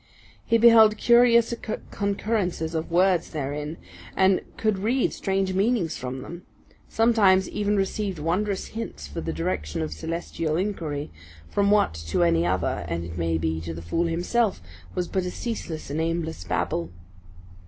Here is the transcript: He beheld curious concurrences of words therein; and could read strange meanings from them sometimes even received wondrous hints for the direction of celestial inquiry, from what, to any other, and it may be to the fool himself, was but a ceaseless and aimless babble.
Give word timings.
He 0.43 0.57
beheld 0.57 0.97
curious 0.97 1.53
concurrences 1.91 2.73
of 2.73 2.89
words 2.89 3.29
therein; 3.29 3.77
and 4.17 4.41
could 4.57 4.79
read 4.79 5.13
strange 5.13 5.53
meanings 5.53 5.95
from 5.95 6.23
them 6.23 6.41
sometimes 6.89 7.47
even 7.47 7.77
received 7.77 8.17
wondrous 8.17 8.69
hints 8.69 9.07
for 9.07 9.21
the 9.21 9.31
direction 9.31 9.79
of 9.83 9.93
celestial 9.93 10.55
inquiry, 10.55 11.11
from 11.51 11.69
what, 11.69 11.93
to 12.07 12.23
any 12.23 12.47
other, 12.47 12.83
and 12.87 13.03
it 13.05 13.15
may 13.19 13.37
be 13.37 13.61
to 13.61 13.75
the 13.75 13.81
fool 13.83 14.05
himself, 14.07 14.59
was 14.95 15.07
but 15.07 15.23
a 15.23 15.29
ceaseless 15.29 15.91
and 15.91 16.01
aimless 16.01 16.45
babble. 16.45 16.89